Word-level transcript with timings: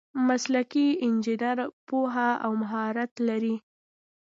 مسلکي 0.27 0.87
انجینر 1.05 1.57
پوهه 1.87 2.29
او 2.45 2.51
مهارت 2.61 3.11
لري. 3.27 3.55